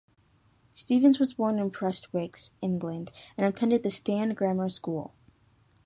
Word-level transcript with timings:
Stevens 0.71 1.19
was 1.19 1.35
born 1.35 1.59
in 1.59 1.69
Prestwich, 1.69 2.49
England, 2.59 3.11
and 3.37 3.45
attended 3.45 3.83
the 3.83 3.91
Stand 3.91 4.35
Grammar 4.35 4.67
School. 4.69 5.13